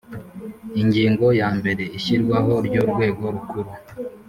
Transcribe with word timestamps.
Ingingo 0.81 1.25
ya 1.39 1.49
mbere 1.57 1.83
Ishyirwaho 1.97 2.53
ry’Urwego 2.65 3.23
rukuru 3.33 3.71